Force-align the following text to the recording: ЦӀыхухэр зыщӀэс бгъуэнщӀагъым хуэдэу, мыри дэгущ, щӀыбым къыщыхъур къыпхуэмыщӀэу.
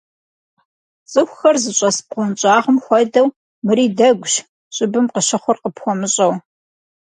ЦӀыхухэр 1.11 1.55
зыщӀэс 1.63 1.97
бгъуэнщӀагъым 2.07 2.77
хуэдэу, 2.83 3.27
мыри 3.65 3.87
дэгущ, 3.97 4.33
щӀыбым 4.75 5.05
къыщыхъур 5.13 5.57
къыпхуэмыщӀэу. 5.61 6.33